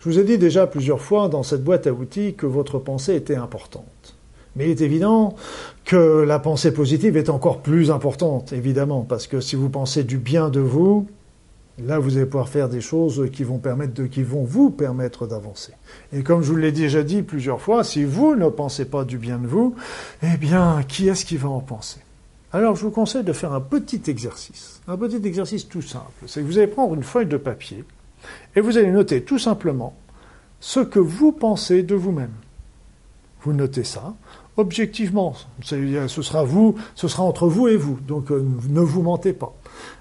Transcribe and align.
Je 0.00 0.08
vous 0.08 0.18
ai 0.18 0.24
dit 0.24 0.38
déjà 0.38 0.66
plusieurs 0.66 1.02
fois 1.02 1.28
dans 1.28 1.42
cette 1.42 1.62
boîte 1.62 1.86
à 1.86 1.92
outils 1.92 2.32
que 2.32 2.46
votre 2.46 2.78
pensée 2.78 3.14
était 3.14 3.36
importante. 3.36 4.16
Mais 4.56 4.64
il 4.64 4.70
est 4.70 4.80
évident 4.80 5.36
que 5.84 6.22
la 6.22 6.38
pensée 6.38 6.72
positive 6.72 7.18
est 7.18 7.28
encore 7.28 7.60
plus 7.60 7.90
importante, 7.90 8.54
évidemment, 8.54 9.02
parce 9.02 9.26
que 9.26 9.40
si 9.40 9.56
vous 9.56 9.68
pensez 9.68 10.02
du 10.02 10.16
bien 10.16 10.48
de 10.48 10.60
vous, 10.60 11.06
là 11.84 11.98
vous 11.98 12.16
allez 12.16 12.24
pouvoir 12.24 12.48
faire 12.48 12.70
des 12.70 12.80
choses 12.80 13.28
qui 13.30 13.44
vont, 13.44 13.58
permettre 13.58 13.92
de, 13.92 14.06
qui 14.06 14.22
vont 14.22 14.42
vous 14.42 14.70
permettre 14.70 15.26
d'avancer. 15.26 15.72
Et 16.14 16.22
comme 16.22 16.42
je 16.42 16.50
vous 16.50 16.56
l'ai 16.56 16.72
déjà 16.72 17.02
dit 17.02 17.20
plusieurs 17.20 17.60
fois, 17.60 17.84
si 17.84 18.02
vous 18.02 18.34
ne 18.36 18.48
pensez 18.48 18.86
pas 18.86 19.04
du 19.04 19.18
bien 19.18 19.36
de 19.36 19.46
vous, 19.46 19.74
eh 20.22 20.38
bien, 20.38 20.82
qui 20.88 21.08
est-ce 21.08 21.26
qui 21.26 21.36
va 21.36 21.50
en 21.50 21.60
penser? 21.60 22.00
Alors 22.54 22.74
je 22.74 22.84
vous 22.84 22.90
conseille 22.90 23.22
de 23.22 23.34
faire 23.34 23.52
un 23.52 23.60
petit 23.60 24.02
exercice, 24.08 24.80
un 24.88 24.96
petit 24.96 25.20
exercice 25.24 25.68
tout 25.68 25.82
simple. 25.82 26.24
C'est 26.26 26.40
que 26.40 26.46
vous 26.46 26.56
allez 26.56 26.68
prendre 26.68 26.94
une 26.94 27.02
feuille 27.02 27.26
de 27.26 27.36
papier 27.36 27.84
et 28.54 28.60
vous 28.60 28.78
allez 28.78 28.90
noter 28.90 29.22
tout 29.22 29.38
simplement 29.38 29.94
ce 30.60 30.80
que 30.80 30.98
vous 30.98 31.32
pensez 31.32 31.82
de 31.82 31.94
vous-même. 31.94 32.32
Vous 33.42 33.52
notez 33.52 33.84
ça 33.84 34.14
objectivement. 34.60 35.34
Ce 35.62 36.22
sera 36.22 36.44
vous, 36.44 36.76
ce 36.94 37.08
sera 37.08 37.22
entre 37.22 37.48
vous 37.48 37.68
et 37.68 37.76
vous. 37.76 37.98
Donc 38.06 38.30
euh, 38.30 38.44
ne 38.68 38.80
vous 38.80 39.02
mentez 39.02 39.32
pas. 39.32 39.54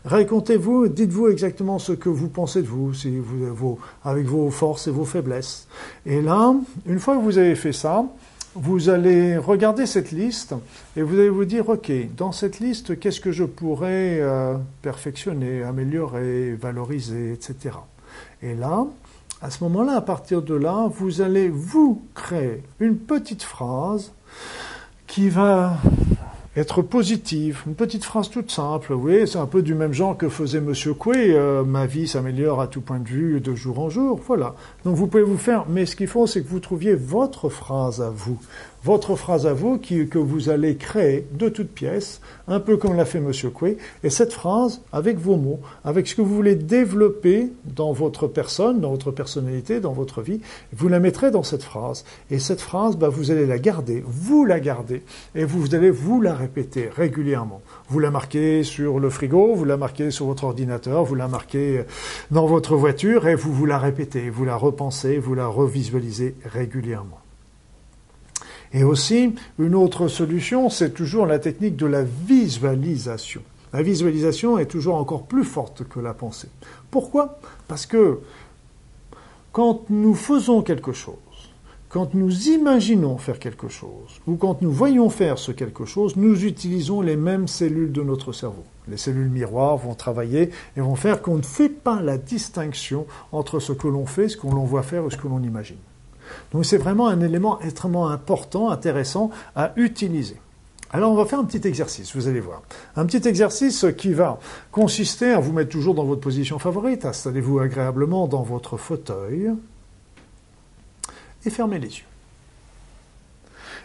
Racontez-vous, 0.05 0.89
dites-vous 0.89 1.29
exactement 1.29 1.79
ce 1.79 1.93
que 1.93 2.09
vous 2.09 2.27
pensez 2.27 2.61
de 2.61 2.67
vous, 2.67 3.79
avec 4.03 4.25
vos 4.25 4.49
forces 4.49 4.87
et 4.87 4.91
vos 4.91 5.05
faiblesses. 5.05 5.67
Et 6.05 6.21
là, 6.21 6.53
une 6.85 6.99
fois 6.99 7.15
que 7.15 7.21
vous 7.21 7.37
avez 7.37 7.55
fait 7.55 7.73
ça, 7.73 8.05
vous 8.55 8.89
allez 8.89 9.37
regarder 9.37 9.85
cette 9.85 10.11
liste 10.11 10.55
et 10.97 11.01
vous 11.01 11.15
allez 11.15 11.29
vous 11.29 11.45
dire, 11.45 11.69
OK, 11.69 11.91
dans 12.17 12.31
cette 12.31 12.59
liste, 12.59 12.99
qu'est-ce 12.99 13.21
que 13.21 13.31
je 13.31 13.43
pourrais 13.43 14.19
euh, 14.19 14.55
perfectionner, 14.81 15.63
améliorer, 15.63 16.55
valoriser, 16.55 17.31
etc. 17.31 17.75
Et 18.41 18.55
là, 18.55 18.85
à 19.41 19.49
ce 19.49 19.63
moment-là, 19.65 19.93
à 19.97 20.01
partir 20.01 20.41
de 20.41 20.53
là, 20.53 20.89
vous 20.93 21.21
allez 21.21 21.49
vous 21.49 22.01
créer 22.13 22.63
une 22.79 22.97
petite 22.97 23.43
phrase 23.43 24.11
qui 25.07 25.29
va 25.29 25.77
être 26.55 26.81
positive, 26.81 27.61
une 27.67 27.75
petite 27.75 28.03
phrase 28.03 28.29
toute 28.29 28.51
simple. 28.51 28.93
Oui, 28.93 29.27
c'est 29.27 29.37
un 29.37 29.45
peu 29.45 29.61
du 29.61 29.75
même 29.75 29.93
genre 29.93 30.17
que 30.17 30.29
faisait 30.29 30.61
Monsieur 30.61 30.93
Coué. 30.93 31.33
Euh, 31.33 31.63
ma 31.63 31.85
vie 31.85 32.07
s'améliore 32.07 32.59
à 32.59 32.67
tout 32.67 32.81
point 32.81 32.99
de 32.99 33.07
vue 33.07 33.39
de 33.39 33.55
jour 33.55 33.79
en 33.79 33.89
jour. 33.89 34.19
Voilà. 34.27 34.55
Donc 34.83 34.95
vous 34.95 35.07
pouvez 35.07 35.23
vous 35.23 35.37
faire, 35.37 35.65
mais 35.69 35.85
ce 35.85 35.95
qu'il 35.95 36.07
faut, 36.07 36.27
c'est 36.27 36.41
que 36.41 36.47
vous 36.47 36.59
trouviez 36.59 36.95
votre 36.95 37.49
phrase 37.49 38.01
à 38.01 38.09
vous 38.09 38.37
votre 38.83 39.15
phrase 39.15 39.45
à 39.45 39.53
vous 39.53 39.77
qui, 39.77 40.07
que 40.07 40.17
vous 40.17 40.49
allez 40.49 40.75
créer 40.75 41.27
de 41.33 41.49
toutes 41.49 41.71
pièces, 41.71 42.21
un 42.47 42.59
peu 42.59 42.77
comme 42.77 42.95
l'a 42.95 43.05
fait 43.05 43.19
M. 43.19 43.31
Coué, 43.53 43.77
et 44.03 44.09
cette 44.09 44.33
phrase, 44.33 44.81
avec 44.91 45.17
vos 45.17 45.37
mots, 45.37 45.59
avec 45.83 46.07
ce 46.07 46.15
que 46.15 46.21
vous 46.21 46.35
voulez 46.35 46.55
développer 46.55 47.51
dans 47.65 47.91
votre 47.91 48.27
personne, 48.27 48.79
dans 48.79 48.91
votre 48.91 49.11
personnalité, 49.11 49.79
dans 49.79 49.93
votre 49.93 50.21
vie, 50.21 50.41
vous 50.73 50.87
la 50.87 50.99
mettrez 50.99 51.31
dans 51.31 51.43
cette 51.43 51.63
phrase. 51.63 52.05
Et 52.31 52.39
cette 52.39 52.61
phrase, 52.61 52.97
bah, 52.97 53.09
vous 53.09 53.31
allez 53.31 53.45
la 53.45 53.59
garder, 53.59 54.03
vous 54.05 54.45
la 54.45 54.59
gardez, 54.59 55.03
et 55.35 55.43
vous 55.43 55.75
allez 55.75 55.91
vous 55.91 56.21
la 56.21 56.33
répéter 56.33 56.89
régulièrement. 56.95 57.61
Vous 57.89 57.99
la 57.99 58.11
marquez 58.11 58.63
sur 58.63 58.99
le 58.99 59.09
frigo, 59.09 59.53
vous 59.55 59.65
la 59.65 59.77
marquez 59.77 60.11
sur 60.11 60.25
votre 60.25 60.45
ordinateur, 60.45 61.03
vous 61.03 61.15
la 61.15 61.27
marquez 61.27 61.83
dans 62.31 62.45
votre 62.45 62.75
voiture, 62.75 63.27
et 63.27 63.35
vous 63.35 63.53
vous 63.53 63.65
la 63.65 63.77
répétez, 63.77 64.29
vous 64.29 64.45
la 64.45 64.55
repensez, 64.55 65.17
vous 65.17 65.35
la 65.35 65.47
revisualisez 65.47 66.35
régulièrement. 66.45 67.19
Et 68.73 68.83
aussi, 68.83 69.33
une 69.57 69.75
autre 69.75 70.07
solution, 70.07 70.69
c'est 70.69 70.93
toujours 70.93 71.25
la 71.25 71.39
technique 71.39 71.75
de 71.75 71.87
la 71.87 72.03
visualisation. 72.03 73.41
La 73.73 73.81
visualisation 73.81 74.57
est 74.57 74.65
toujours 74.65 74.95
encore 74.95 75.23
plus 75.23 75.43
forte 75.43 75.87
que 75.87 75.99
la 75.99 76.13
pensée. 76.13 76.49
Pourquoi? 76.91 77.39
Parce 77.67 77.85
que 77.85 78.19
quand 79.51 79.89
nous 79.89 80.15
faisons 80.15 80.61
quelque 80.61 80.91
chose, 80.91 81.15
quand 81.87 82.13
nous 82.13 82.49
imaginons 82.49 83.17
faire 83.17 83.39
quelque 83.39 83.67
chose, 83.67 84.21
ou 84.27 84.35
quand 84.35 84.61
nous 84.61 84.71
voyons 84.71 85.09
faire 85.09 85.39
ce 85.39 85.51
quelque 85.51 85.85
chose, 85.85 86.15
nous 86.15 86.45
utilisons 86.45 87.01
les 87.01 87.15
mêmes 87.15 87.47
cellules 87.47 87.91
de 87.91 88.03
notre 88.03 88.31
cerveau. 88.31 88.63
Les 88.87 88.97
cellules 88.97 89.29
miroirs 89.29 89.77
vont 89.77 89.95
travailler 89.95 90.51
et 90.77 90.81
vont 90.81 90.95
faire 90.95 91.23
qu'on 91.23 91.37
ne 91.37 91.41
fait 91.41 91.69
pas 91.69 92.01
la 92.01 92.17
distinction 92.17 93.07
entre 93.31 93.59
ce 93.59 93.73
que 93.73 93.87
l'on 93.87 94.05
fait, 94.05 94.29
ce 94.29 94.37
que 94.37 94.47
l'on 94.47 94.65
voit 94.65 94.83
faire 94.83 95.05
et 95.05 95.09
ce 95.09 95.17
que 95.17 95.27
l'on 95.27 95.41
imagine. 95.41 95.77
Donc 96.51 96.65
c'est 96.65 96.77
vraiment 96.77 97.07
un 97.07 97.21
élément 97.21 97.59
extrêmement 97.61 98.09
important, 98.09 98.69
intéressant 98.69 99.31
à 99.55 99.73
utiliser. 99.75 100.37
Alors 100.91 101.11
on 101.11 101.15
va 101.15 101.25
faire 101.25 101.39
un 101.39 101.45
petit 101.45 101.67
exercice, 101.67 102.15
vous 102.15 102.27
allez 102.27 102.39
voir. 102.39 102.63
Un 102.95 103.05
petit 103.05 103.27
exercice 103.27 103.85
qui 103.97 104.13
va 104.13 104.39
consister 104.71 105.31
à 105.31 105.39
vous 105.39 105.53
mettre 105.53 105.69
toujours 105.69 105.93
dans 105.93 106.05
votre 106.05 106.21
position 106.21 106.57
favorite, 106.57 107.05
installez-vous 107.05 107.59
agréablement 107.59 108.27
dans 108.27 108.41
votre 108.41 108.77
fauteuil 108.77 109.51
et 111.45 111.49
fermez 111.49 111.77
les 111.77 111.89
yeux. 111.89 112.05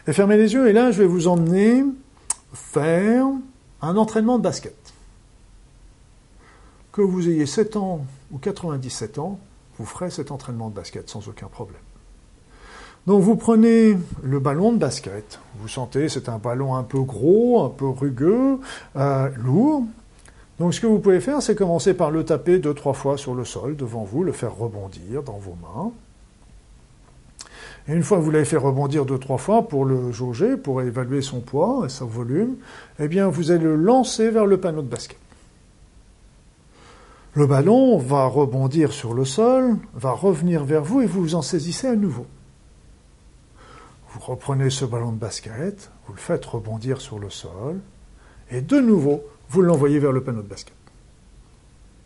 Et 0.06 0.12
fermez 0.12 0.36
les 0.38 0.54
yeux 0.54 0.68
et 0.68 0.72
là 0.72 0.90
je 0.92 0.98
vais 0.98 1.06
vous 1.06 1.28
emmener 1.28 1.84
faire 2.54 3.26
un 3.82 3.96
entraînement 3.96 4.38
de 4.38 4.42
basket. 4.42 4.74
Que 6.92 7.02
vous 7.02 7.28
ayez 7.28 7.46
7 7.46 7.76
ans 7.76 8.06
ou 8.30 8.38
97 8.38 9.18
ans, 9.18 9.38
vous 9.78 9.84
ferez 9.84 10.10
cet 10.10 10.30
entraînement 10.30 10.70
de 10.70 10.74
basket 10.74 11.10
sans 11.10 11.28
aucun 11.28 11.48
problème. 11.48 11.82
Donc 13.06 13.22
vous 13.22 13.36
prenez 13.36 13.98
le 14.22 14.38
ballon 14.38 14.72
de 14.72 14.78
basket, 14.78 15.38
vous 15.60 15.68
sentez 15.68 16.08
c'est 16.08 16.30
un 16.30 16.38
ballon 16.38 16.74
un 16.74 16.84
peu 16.84 17.00
gros, 17.00 17.62
un 17.62 17.68
peu 17.68 17.86
rugueux, 17.86 18.58
euh, 18.96 19.28
lourd. 19.36 19.84
Donc 20.58 20.72
ce 20.72 20.80
que 20.80 20.86
vous 20.86 21.00
pouvez 21.00 21.20
faire, 21.20 21.42
c'est 21.42 21.54
commencer 21.54 21.92
par 21.92 22.10
le 22.10 22.24
taper 22.24 22.58
deux, 22.58 22.72
trois 22.72 22.94
fois 22.94 23.18
sur 23.18 23.34
le 23.34 23.44
sol 23.44 23.76
devant 23.76 24.04
vous, 24.04 24.24
le 24.24 24.32
faire 24.32 24.56
rebondir 24.56 25.22
dans 25.22 25.36
vos 25.36 25.56
mains. 25.60 25.92
Et 27.88 27.92
une 27.92 28.02
fois 28.02 28.16
que 28.16 28.22
vous 28.22 28.30
l'avez 28.30 28.46
fait 28.46 28.56
rebondir 28.56 29.04
deux, 29.04 29.18
trois 29.18 29.36
fois 29.36 29.68
pour 29.68 29.84
le 29.84 30.10
jauger, 30.10 30.56
pour 30.56 30.80
évaluer 30.80 31.20
son 31.20 31.40
poids 31.40 31.82
et 31.84 31.90
son 31.90 32.06
volume, 32.06 32.56
eh 32.98 33.08
bien 33.08 33.28
vous 33.28 33.50
allez 33.50 33.64
le 33.64 33.76
lancer 33.76 34.30
vers 34.30 34.46
le 34.46 34.58
panneau 34.58 34.80
de 34.80 34.88
basket. 34.88 35.18
Le 37.34 37.46
ballon 37.46 37.98
va 37.98 38.24
rebondir 38.26 38.92
sur 38.92 39.12
le 39.12 39.26
sol, 39.26 39.76
va 39.92 40.12
revenir 40.12 40.64
vers 40.64 40.84
vous 40.84 41.02
et 41.02 41.06
vous 41.06 41.20
vous 41.20 41.34
en 41.34 41.42
saisissez 41.42 41.88
à 41.88 41.96
nouveau. 41.96 42.26
Vous 44.14 44.20
reprenez 44.20 44.70
ce 44.70 44.84
ballon 44.84 45.10
de 45.10 45.18
basket, 45.18 45.90
vous 46.06 46.14
le 46.14 46.20
faites 46.20 46.44
rebondir 46.44 47.00
sur 47.00 47.18
le 47.18 47.30
sol, 47.30 47.80
et 48.48 48.60
de 48.60 48.78
nouveau, 48.78 49.24
vous 49.48 49.60
l'envoyez 49.60 49.98
vers 49.98 50.12
le 50.12 50.22
panneau 50.22 50.42
de 50.42 50.46
basket. 50.46 50.74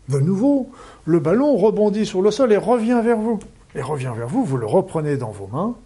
De 0.09 0.19
nouveau, 0.19 0.71
le 1.05 1.21
ballon 1.21 1.55
rebondit 1.57 2.07
sur 2.07 2.23
le 2.23 2.31
sol 2.31 2.51
et 2.51 2.57
revient 2.57 3.03
vers 3.05 3.19
vous. 3.19 3.39
Et 3.75 3.83
revient 3.83 4.13
vers 4.17 4.27
vous, 4.27 4.43
vous 4.43 4.57
le 4.57 4.65
reprenez 4.65 5.19
dans 5.19 5.31
vos 5.31 5.49
mains, 5.49 5.77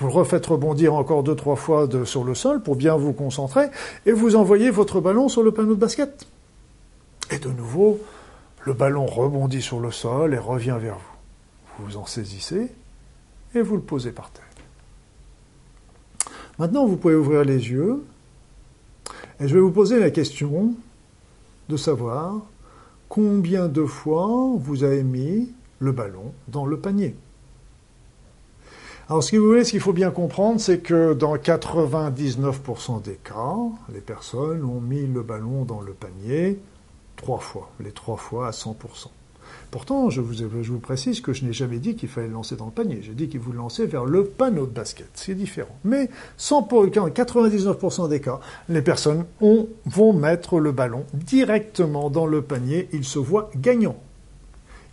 vous 0.00 0.08
le 0.08 0.12
refaites 0.12 0.46
rebondir 0.46 0.94
encore 0.94 1.22
deux, 1.22 1.36
trois 1.36 1.54
fois 1.54 1.88
sur 2.04 2.24
le 2.24 2.34
sol 2.34 2.60
pour 2.60 2.74
bien 2.74 2.96
vous 2.96 3.12
concentrer, 3.12 3.66
et 4.06 4.12
vous 4.12 4.34
envoyez 4.34 4.70
votre 4.70 5.00
ballon 5.00 5.28
sur 5.28 5.44
le 5.44 5.52
panneau 5.52 5.76
de 5.76 5.80
basket. 5.80 6.26
Et 7.30 7.38
de 7.38 7.50
nouveau, 7.50 8.00
le 8.64 8.72
ballon 8.72 9.06
rebondit 9.06 9.62
sur 9.62 9.78
le 9.78 9.92
sol 9.92 10.34
et 10.34 10.38
revient 10.38 10.76
vers 10.80 10.96
vous. 10.96 11.78
Vous 11.78 11.84
vous 11.86 11.96
en 11.98 12.06
saisissez 12.06 12.72
et 13.54 13.62
vous 13.62 13.76
le 13.76 13.82
posez 13.82 14.10
par 14.10 14.32
terre. 14.32 14.49
Maintenant, 16.60 16.84
vous 16.84 16.98
pouvez 16.98 17.14
ouvrir 17.14 17.42
les 17.42 17.70
yeux 17.70 18.04
et 19.40 19.48
je 19.48 19.54
vais 19.54 19.60
vous 19.60 19.70
poser 19.70 19.98
la 19.98 20.10
question 20.10 20.74
de 21.70 21.76
savoir 21.78 22.42
combien 23.08 23.66
de 23.66 23.86
fois 23.86 24.28
vous 24.58 24.84
avez 24.84 25.02
mis 25.02 25.54
le 25.78 25.92
ballon 25.92 26.34
dans 26.48 26.66
le 26.66 26.78
panier. 26.78 27.16
Alors, 29.08 29.24
ce 29.24 29.30
qu'il 29.70 29.80
faut 29.80 29.94
bien 29.94 30.10
comprendre, 30.10 30.60
c'est 30.60 30.80
que 30.80 31.14
dans 31.14 31.34
99% 31.34 33.00
des 33.00 33.18
cas, 33.24 33.56
les 33.90 34.02
personnes 34.02 34.62
ont 34.62 34.82
mis 34.82 35.06
le 35.06 35.22
ballon 35.22 35.64
dans 35.64 35.80
le 35.80 35.94
panier 35.94 36.60
trois 37.16 37.38
fois, 37.38 37.70
les 37.80 37.92
trois 37.92 38.18
fois 38.18 38.48
à 38.48 38.50
100%. 38.50 38.74
Pourtant, 39.70 40.10
je 40.10 40.20
vous, 40.20 40.78
précise 40.80 41.20
que 41.20 41.32
je 41.32 41.44
n'ai 41.44 41.52
jamais 41.52 41.78
dit 41.78 41.94
qu'il 41.94 42.08
fallait 42.08 42.26
le 42.26 42.32
lancer 42.32 42.56
dans 42.56 42.66
le 42.66 42.72
panier. 42.72 43.00
J'ai 43.02 43.12
dit 43.12 43.28
qu'il 43.28 43.38
vous 43.38 43.52
le 43.52 43.58
lancer 43.58 43.86
vers 43.86 44.04
le 44.04 44.24
panneau 44.24 44.66
de 44.66 44.72
basket. 44.72 45.08
C'est 45.14 45.34
différent. 45.34 45.76
Mais 45.84 46.10
sans 46.36 46.64
pour 46.64 46.84
99% 46.84 48.08
des 48.08 48.20
cas, 48.20 48.40
les 48.68 48.82
personnes 48.82 49.24
vont 49.40 50.12
mettre 50.12 50.58
le 50.58 50.72
ballon 50.72 51.04
directement 51.14 52.10
dans 52.10 52.26
le 52.26 52.42
panier. 52.42 52.88
Ils 52.92 53.04
se 53.04 53.20
voient 53.20 53.50
gagnants. 53.56 53.96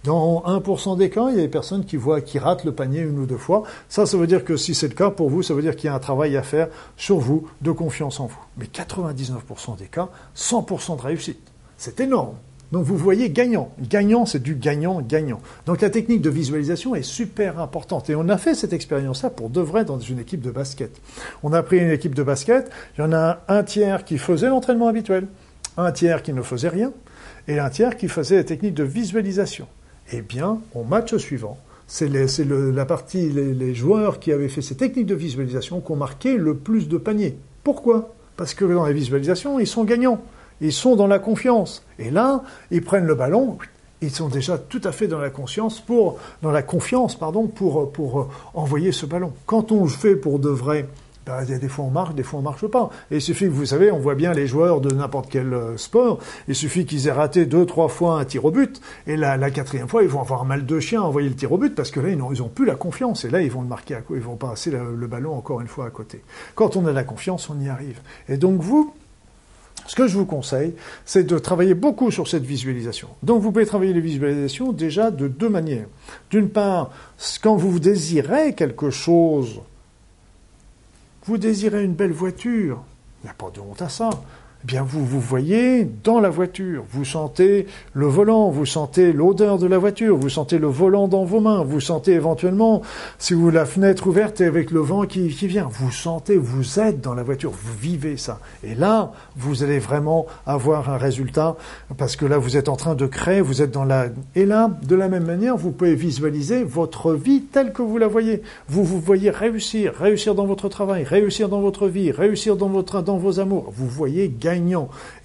Dans 0.03 0.43
1% 0.45 0.95
des 0.95 1.09
cas, 1.09 1.29
il 1.31 1.35
y 1.35 1.39
a 1.39 1.41
des 1.41 1.47
personnes 1.47 1.83
qui 1.83 1.97
voient, 1.97 2.21
qui 2.21 2.37
ratent 2.37 2.63
le 2.63 2.71
panier 2.71 3.01
une 3.01 3.17
ou 3.19 3.25
deux 3.25 3.37
fois. 3.37 3.63
Ça, 3.89 4.05
ça 4.05 4.15
veut 4.15 4.27
dire 4.27 4.45
que 4.45 4.55
si 4.55 4.75
c'est 4.75 4.87
le 4.87 4.93
cas 4.93 5.09
pour 5.09 5.29
vous, 5.29 5.41
ça 5.41 5.55
veut 5.55 5.61
dire 5.63 5.75
qu'il 5.75 5.87
y 5.87 5.89
a 5.89 5.95
un 5.95 5.99
travail 5.99 6.37
à 6.37 6.43
faire 6.43 6.69
sur 6.97 7.17
vous, 7.17 7.49
de 7.61 7.71
confiance 7.71 8.19
en 8.19 8.27
vous. 8.27 8.39
Mais 8.57 8.67
99% 8.67 9.77
des 9.77 9.87
cas, 9.87 10.09
100% 10.35 10.97
de 10.97 11.01
réussite. 11.01 11.41
C'est 11.77 11.99
énorme. 11.99 12.35
Donc 12.71 12.83
vous 12.83 12.97
voyez 12.97 13.29
gagnant. 13.29 13.71
Gagnant, 13.79 14.25
c'est 14.25 14.41
du 14.41 14.55
gagnant-gagnant. 14.55 15.41
Donc 15.65 15.81
la 15.81 15.89
technique 15.89 16.21
de 16.21 16.29
visualisation 16.29 16.95
est 16.95 17.03
super 17.03 17.59
importante. 17.59 18.09
Et 18.09 18.15
on 18.15 18.27
a 18.29 18.37
fait 18.37 18.55
cette 18.55 18.73
expérience-là 18.73 19.29
pour 19.29 19.49
de 19.49 19.61
vrai 19.61 19.85
dans 19.85 19.99
une 19.99 20.19
équipe 20.19 20.41
de 20.41 20.51
basket. 20.51 20.99
On 21.43 21.53
a 21.53 21.63
pris 21.63 21.77
une 21.77 21.91
équipe 21.91 22.15
de 22.15 22.23
basket, 22.23 22.69
il 22.97 23.01
y 23.01 23.03
en 23.03 23.13
a 23.13 23.39
un 23.47 23.63
tiers 23.63 24.03
qui 24.03 24.17
faisait 24.17 24.49
l'entraînement 24.49 24.87
habituel, 24.87 25.27
un 25.77 25.91
tiers 25.91 26.23
qui 26.23 26.33
ne 26.33 26.41
faisait 26.41 26.69
rien, 26.69 26.91
et 27.47 27.59
un 27.59 27.69
tiers 27.69 27.95
qui 27.95 28.09
faisait 28.09 28.35
la 28.35 28.43
technique 28.43 28.73
de 28.73 28.83
visualisation. 28.83 29.67
Eh 30.11 30.21
bien, 30.21 30.59
au 30.73 30.83
match 30.83 31.15
suivant, 31.17 31.57
c'est 31.87 32.09
la 32.09 32.85
partie, 32.85 33.29
les, 33.29 33.73
joueurs 33.73 34.19
qui 34.19 34.33
avaient 34.33 34.49
fait 34.49 34.61
ces 34.61 34.75
techniques 34.75 35.05
de 35.05 35.15
visualisation 35.15 35.79
qui 35.79 35.91
ont 35.91 35.95
marqué 35.95 36.35
le 36.35 36.55
plus 36.55 36.89
de 36.89 36.97
paniers. 36.97 37.37
Pourquoi? 37.63 38.13
Parce 38.35 38.53
que 38.53 38.65
dans 38.65 38.85
la 38.85 38.91
visualisation, 38.91 39.59
ils 39.59 39.67
sont 39.67 39.85
gagnants. 39.85 40.21
Ils 40.61 40.73
sont 40.73 40.95
dans 40.95 41.07
la 41.07 41.19
confiance. 41.19 41.83
Et 41.99 42.09
là, 42.09 42.43
ils 42.71 42.83
prennent 42.83 43.05
le 43.05 43.15
ballon, 43.15 43.57
ils 44.01 44.11
sont 44.11 44.27
déjà 44.27 44.57
tout 44.57 44.81
à 44.83 44.91
fait 44.91 45.07
dans 45.07 45.19
la 45.19 45.29
conscience 45.29 45.79
pour, 45.79 46.19
dans 46.41 46.51
la 46.51 46.61
confiance, 46.61 47.15
pardon, 47.15 47.47
pour, 47.47 47.91
pour 47.91 48.19
euh, 48.19 48.27
envoyer 48.53 48.91
ce 48.91 49.05
ballon. 49.05 49.33
Quand 49.45 49.71
on 49.71 49.83
le 49.83 49.89
fait 49.89 50.15
pour 50.15 50.37
de 50.39 50.49
vrai, 50.49 50.87
ben, 51.25 51.43
des 51.43 51.67
fois 51.67 51.85
on 51.85 51.89
marche, 51.89 52.13
des 52.13 52.23
fois 52.23 52.39
on 52.39 52.43
marche 52.43 52.67
pas. 52.67 52.89
Et 53.11 53.15
il 53.15 53.21
suffit 53.21 53.45
que 53.45 53.51
vous 53.51 53.65
savez, 53.65 53.91
on 53.91 53.97
voit 53.97 54.15
bien 54.15 54.33
les 54.33 54.47
joueurs 54.47 54.81
de 54.81 54.93
n'importe 54.93 55.29
quel 55.29 55.53
euh, 55.53 55.77
sport, 55.77 56.19
il 56.47 56.55
suffit 56.55 56.85
qu'ils 56.85 57.07
aient 57.07 57.11
raté 57.11 57.45
deux, 57.45 57.65
trois 57.65 57.87
fois 57.87 58.19
un 58.19 58.25
tir 58.25 58.45
au 58.45 58.51
but, 58.51 58.79
et 59.07 59.17
la, 59.17 59.35
la 59.35 59.51
quatrième 59.51 59.87
fois, 59.87 60.03
ils 60.03 60.09
vont 60.09 60.21
avoir 60.21 60.45
mal 60.45 60.65
de 60.65 60.79
chien 60.79 61.01
à 61.01 61.05
envoyer 61.05 61.27
le 61.27 61.35
tir 61.35 61.51
au 61.51 61.57
but, 61.57 61.73
parce 61.75 61.91
que 61.91 61.99
là, 61.99 62.09
ils 62.09 62.17
n'ont 62.17 62.49
plus 62.49 62.65
la 62.65 62.75
confiance, 62.75 63.25
et 63.25 63.29
là, 63.29 63.41
ils 63.41 63.51
vont 63.51 63.61
le 63.61 63.67
marquer, 63.67 63.95
à, 63.95 64.01
ils 64.11 64.19
vont 64.19 64.35
passer 64.35 64.71
le, 64.71 64.95
le 64.95 65.07
ballon 65.07 65.35
encore 65.35 65.59
une 65.59 65.67
fois 65.67 65.87
à 65.87 65.89
côté. 65.89 66.21
Quand 66.55 66.77
on 66.77 66.85
a 66.85 66.91
la 66.91 67.03
confiance, 67.03 67.49
on 67.49 67.59
y 67.59 67.67
arrive. 67.67 67.99
Et 68.29 68.37
donc 68.37 68.61
vous, 68.61 68.93
ce 69.87 69.95
que 69.95 70.07
je 70.07 70.17
vous 70.17 70.25
conseille, 70.25 70.75
c'est 71.05 71.23
de 71.23 71.39
travailler 71.39 71.73
beaucoup 71.73 72.11
sur 72.11 72.27
cette 72.27 72.43
visualisation. 72.43 73.07
Donc 73.23 73.41
vous 73.41 73.51
pouvez 73.51 73.65
travailler 73.65 73.93
les 73.93 74.01
visualisations 74.01 74.73
déjà 74.73 75.11
de 75.11 75.27
deux 75.27 75.49
manières. 75.49 75.87
D'une 76.29 76.49
part, 76.49 76.91
quand 77.41 77.55
vous 77.55 77.79
désirez 77.79 78.53
quelque 78.53 78.89
chose, 78.89 79.61
vous 81.25 81.37
désirez 81.37 81.83
une 81.83 81.93
belle 81.93 82.11
voiture, 82.11 82.83
il 83.23 83.27
n'y 83.27 83.31
a 83.31 83.33
pas 83.33 83.49
de 83.49 83.59
honte 83.59 83.81
à 83.81 83.89
ça 83.89 84.09
eh 84.63 84.67
bien 84.67 84.83
vous 84.83 85.05
vous 85.05 85.19
voyez 85.19 85.87
dans 86.03 86.19
la 86.19 86.29
voiture, 86.29 86.83
vous 86.89 87.05
sentez 87.05 87.67
le 87.93 88.07
volant, 88.07 88.49
vous 88.49 88.65
sentez 88.65 89.13
l'odeur 89.13 89.57
de 89.57 89.67
la 89.67 89.77
voiture, 89.77 90.17
vous 90.17 90.29
sentez 90.29 90.57
le 90.57 90.67
volant 90.67 91.07
dans 91.07 91.25
vos 91.25 91.39
mains, 91.39 91.63
vous 91.63 91.79
sentez 91.79 92.13
éventuellement, 92.13 92.81
si 93.19 93.33
vous 93.33 93.49
la 93.49 93.65
fenêtre 93.65 94.07
ouverte 94.07 94.41
et 94.41 94.45
avec 94.45 94.71
le 94.71 94.79
vent 94.79 95.03
qui, 95.03 95.29
qui 95.29 95.47
vient, 95.47 95.67
vous 95.71 95.91
sentez, 95.91 96.37
vous 96.37 96.79
êtes 96.79 97.01
dans 97.01 97.13
la 97.13 97.23
voiture, 97.23 97.51
vous 97.51 97.77
vivez 97.79 98.17
ça. 98.17 98.39
Et 98.63 98.75
là, 98.75 99.11
vous 99.35 99.63
allez 99.63 99.79
vraiment 99.79 100.25
avoir 100.45 100.89
un 100.89 100.97
résultat, 100.97 101.55
parce 101.97 102.15
que 102.15 102.25
là, 102.25 102.37
vous 102.37 102.57
êtes 102.57 102.69
en 102.69 102.75
train 102.75 102.95
de 102.95 103.05
créer, 103.05 103.41
vous 103.41 103.61
êtes 103.61 103.71
dans 103.71 103.85
la... 103.85 104.07
Et 104.35 104.45
là, 104.45 104.71
de 104.83 104.95
la 104.95 105.07
même 105.07 105.25
manière, 105.25 105.57
vous 105.57 105.71
pouvez 105.71 105.95
visualiser 105.95 106.63
votre 106.63 107.13
vie 107.13 107.41
telle 107.41 107.73
que 107.73 107.81
vous 107.81 107.97
la 107.97 108.07
voyez. 108.07 108.41
Vous 108.67 108.83
vous 108.83 108.99
voyez 108.99 109.29
réussir, 109.29 109.93
réussir 109.93 110.35
dans 110.35 110.45
votre 110.45 110.69
travail, 110.69 111.03
réussir 111.03 111.49
dans 111.49 111.61
votre 111.61 111.87
vie, 111.87 112.11
réussir 112.11 112.55
dans, 112.55 112.69
votre, 112.69 113.01
dans 113.01 113.17
vos 113.17 113.39
amours. 113.39 113.71
Vous 113.75 113.87
voyez 113.87 114.27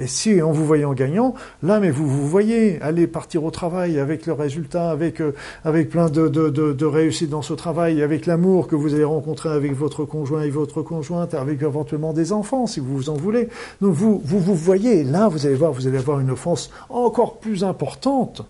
Et 0.00 0.06
si 0.06 0.42
en 0.42 0.52
vous 0.52 0.64
voyant 0.64 0.92
gagnant, 0.92 1.34
là, 1.62 1.80
mais 1.80 1.90
vous 1.90 2.06
vous 2.08 2.26
voyez 2.26 2.80
aller 2.82 3.06
partir 3.06 3.44
au 3.44 3.50
travail 3.50 3.98
avec 3.98 4.26
le 4.26 4.32
résultat, 4.32 4.90
avec 4.90 5.20
euh, 5.20 5.32
avec 5.64 5.88
plein 5.88 6.08
de, 6.08 6.28
de, 6.28 6.84
réussite 6.86 7.30
dans 7.30 7.42
ce 7.42 7.54
travail, 7.54 8.02
avec 8.02 8.26
l'amour 8.26 8.66
que 8.66 8.76
vous 8.76 8.94
allez 8.94 9.04
rencontrer 9.04 9.48
avec 9.48 9.74
votre 9.74 10.04
conjoint 10.04 10.42
et 10.42 10.50
votre 10.50 10.82
conjointe, 10.82 11.34
avec 11.34 11.62
éventuellement 11.62 12.12
des 12.12 12.32
enfants, 12.32 12.66
si 12.66 12.80
vous 12.80 13.10
en 13.10 13.14
voulez. 13.14 13.48
Donc 13.80 13.94
vous 13.94 14.20
vous, 14.24 14.40
vous 14.40 14.54
voyez, 14.54 15.04
là, 15.04 15.28
vous 15.28 15.46
allez 15.46 15.54
voir, 15.54 15.72
vous 15.72 15.86
allez 15.86 15.98
avoir 15.98 16.20
une 16.20 16.30
offense 16.30 16.70
encore 16.90 17.38
plus 17.38 17.64
importante 17.64 18.42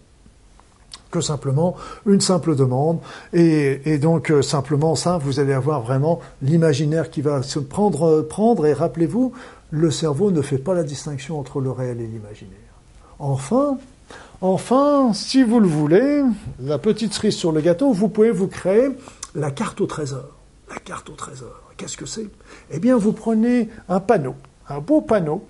que 1.12 1.20
simplement 1.20 1.76
une 2.06 2.20
simple 2.20 2.56
demande. 2.56 2.98
Et, 3.32 3.98
donc 3.98 4.30
euh, 4.30 4.42
simplement 4.42 4.96
ça, 4.96 5.18
vous 5.18 5.38
allez 5.38 5.52
avoir 5.52 5.82
vraiment 5.82 6.18
l'imaginaire 6.40 7.10
qui 7.10 7.20
va 7.20 7.42
se 7.42 7.60
prendre, 7.60 8.22
prendre 8.22 8.66
et 8.66 8.72
rappelez-vous, 8.72 9.32
le 9.72 9.90
cerveau 9.90 10.30
ne 10.30 10.42
fait 10.42 10.58
pas 10.58 10.74
la 10.74 10.84
distinction 10.84 11.40
entre 11.40 11.60
le 11.60 11.70
réel 11.70 12.00
et 12.00 12.06
l'imaginaire. 12.06 12.58
Enfin, 13.18 13.78
enfin, 14.42 15.12
si 15.14 15.42
vous 15.42 15.60
le 15.60 15.66
voulez, 15.66 16.22
la 16.60 16.78
petite 16.78 17.14
cerise 17.14 17.34
sur 17.34 17.52
le 17.52 17.62
gâteau, 17.62 17.90
vous 17.90 18.08
pouvez 18.08 18.30
vous 18.30 18.48
créer 18.48 18.90
la 19.34 19.50
carte 19.50 19.80
au 19.80 19.86
trésor. 19.86 20.28
La 20.68 20.76
carte 20.76 21.08
au 21.08 21.14
trésor, 21.14 21.62
qu'est-ce 21.78 21.96
que 21.96 22.04
c'est? 22.04 22.26
Eh 22.70 22.78
bien, 22.78 22.98
vous 22.98 23.12
prenez 23.12 23.70
un 23.88 24.00
panneau, 24.00 24.34
un 24.68 24.78
beau 24.78 25.00
panneau, 25.00 25.42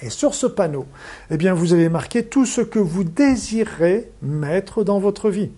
et 0.00 0.10
sur 0.10 0.34
ce 0.34 0.46
panneau, 0.46 0.86
eh 1.30 1.36
bien, 1.36 1.54
vous 1.54 1.72
allez 1.72 1.88
marquer 1.88 2.24
tout 2.24 2.46
ce 2.46 2.60
que 2.60 2.78
vous 2.78 3.02
désirez 3.02 4.10
mettre 4.22 4.84
dans 4.84 5.00
votre 5.00 5.28
vie. 5.28 5.50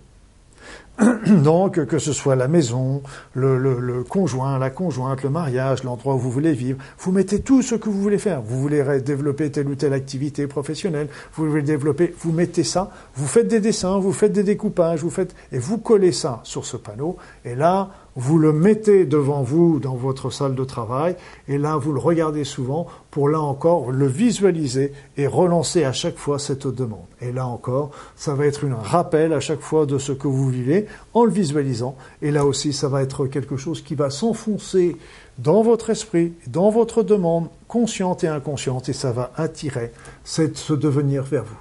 Donc, 1.26 1.84
que 1.84 1.98
ce 1.98 2.12
soit 2.12 2.36
la 2.36 2.48
maison, 2.48 3.02
le, 3.34 3.58
le, 3.58 3.80
le, 3.80 4.02
conjoint, 4.02 4.58
la 4.58 4.70
conjointe, 4.70 5.22
le 5.22 5.30
mariage, 5.30 5.84
l'endroit 5.84 6.14
où 6.14 6.18
vous 6.18 6.30
voulez 6.30 6.52
vivre, 6.52 6.78
vous 6.98 7.12
mettez 7.12 7.40
tout 7.40 7.60
ce 7.60 7.74
que 7.74 7.90
vous 7.90 8.00
voulez 8.00 8.18
faire. 8.18 8.40
Vous 8.40 8.60
voulez 8.60 8.82
développer 9.00 9.50
telle 9.50 9.68
ou 9.68 9.74
telle 9.74 9.92
activité 9.92 10.46
professionnelle, 10.46 11.08
vous 11.34 11.50
voulez 11.50 11.62
développer, 11.62 12.14
vous 12.20 12.32
mettez 12.32 12.64
ça, 12.64 12.90
vous 13.14 13.26
faites 13.26 13.48
des 13.48 13.60
dessins, 13.60 13.98
vous 13.98 14.12
faites 14.12 14.32
des 14.32 14.42
découpages, 14.42 15.00
vous 15.00 15.10
faites, 15.10 15.34
et 15.52 15.58
vous 15.58 15.78
collez 15.78 16.12
ça 16.12 16.40
sur 16.44 16.64
ce 16.64 16.78
panneau, 16.78 17.16
et 17.44 17.54
là, 17.54 17.90
vous 18.16 18.38
le 18.38 18.52
mettez 18.52 19.04
devant 19.04 19.42
vous 19.42 19.78
dans 19.78 19.94
votre 19.94 20.30
salle 20.30 20.54
de 20.54 20.64
travail, 20.64 21.16
et 21.48 21.58
là, 21.58 21.76
vous 21.76 21.92
le 21.92 22.00
regardez 22.00 22.44
souvent 22.44 22.86
pour 23.10 23.28
là 23.28 23.40
encore 23.40 23.92
le 23.92 24.06
visualiser 24.06 24.92
et 25.16 25.26
relancer 25.26 25.84
à 25.84 25.92
chaque 25.92 26.16
fois 26.16 26.38
cette 26.38 26.66
demande. 26.66 27.04
Et 27.20 27.30
là 27.30 27.46
encore, 27.46 27.90
ça 28.16 28.34
va 28.34 28.46
être 28.46 28.64
un 28.64 28.74
rappel 28.74 29.32
à 29.32 29.40
chaque 29.40 29.60
fois 29.60 29.86
de 29.86 29.98
ce 29.98 30.12
que 30.12 30.28
vous 30.28 30.48
vivez 30.48 30.86
en 31.14 31.24
le 31.24 31.30
visualisant, 31.30 31.96
et 32.22 32.30
là 32.30 32.46
aussi, 32.46 32.72
ça 32.72 32.88
va 32.88 33.02
être 33.02 33.26
quelque 33.26 33.56
chose 33.56 33.82
qui 33.82 33.94
va 33.94 34.10
s'enfoncer 34.10 34.96
dans 35.38 35.62
votre 35.62 35.90
esprit, 35.90 36.32
dans 36.46 36.70
votre 36.70 37.02
demande, 37.02 37.48
consciente 37.68 38.24
et 38.24 38.28
inconsciente, 38.28 38.88
et 38.88 38.94
ça 38.94 39.12
va 39.12 39.30
attirer 39.36 39.92
ce 40.24 40.72
devenir 40.72 41.22
vers 41.22 41.44
vous. 41.44 41.58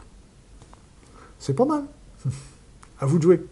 C'est 1.40 1.54
pas 1.54 1.66
mal. 1.66 1.84
À 3.02 3.06
vous 3.06 3.18
de 3.18 3.24
jouer. 3.24 3.46